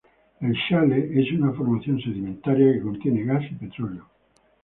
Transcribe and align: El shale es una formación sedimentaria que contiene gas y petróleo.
El 0.39 0.53
shale 0.55 1.11
es 1.21 1.31
una 1.33 1.53
formación 1.53 2.01
sedimentaria 2.01 2.73
que 2.73 2.81
contiene 2.81 3.23
gas 3.23 3.43
y 3.51 3.53
petróleo. 3.53 4.07